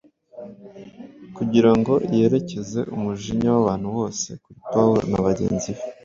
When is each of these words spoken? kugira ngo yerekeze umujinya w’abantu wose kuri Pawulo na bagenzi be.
kugira 1.35 1.71
ngo 1.77 1.93
yerekeze 2.17 2.79
umujinya 2.95 3.47
w’abantu 3.55 3.87
wose 3.97 4.27
kuri 4.43 4.59
Pawulo 4.71 5.01
na 5.11 5.19
bagenzi 5.27 5.69
be. 5.75 5.81